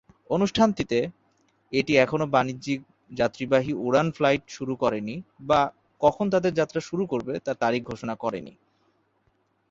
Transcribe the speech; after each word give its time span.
অনুষ্ঠানটিতে, 0.29 0.99
এটি 1.73 1.93
এখনও 1.97 2.27
বাণিজ্যিক 2.27 2.79
যাত্রীবাহী 3.11 3.71
উড়ান 3.77 4.07
ফ্লাইট 4.11 4.43
শুরু 4.47 4.73
করেনি, 4.75 5.15
বা 5.41 5.59
কখন 6.01 6.25
তাদের 6.29 6.53
যাত্রা 6.53 6.79
শুরু 6.79 7.03
করবে 7.05 7.33
তার 7.39 7.55
তারিখ 7.55 7.81
ঘোষণা 7.83 8.15
করেনি। 8.15 8.53